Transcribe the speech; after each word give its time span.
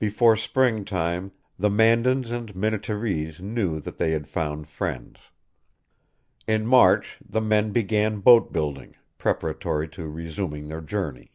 Before 0.00 0.34
springtime, 0.34 1.30
the 1.56 1.70
Mandans 1.70 2.32
and 2.32 2.52
Minnetarees 2.56 3.38
knew 3.40 3.78
that 3.78 3.98
they 3.98 4.10
had 4.10 4.26
found 4.26 4.66
friends. 4.66 5.20
In 6.48 6.66
March 6.66 7.18
the 7.24 7.40
men 7.40 7.70
began 7.70 8.18
boat 8.18 8.52
building, 8.52 8.96
preparatory 9.16 9.86
to 9.90 10.08
resuming 10.08 10.66
their 10.66 10.80
journey. 10.80 11.30